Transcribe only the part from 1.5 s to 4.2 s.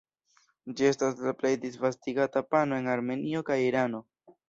disvastigata pano en Armenio kaj Irano.